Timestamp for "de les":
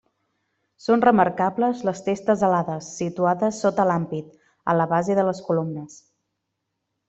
5.21-5.47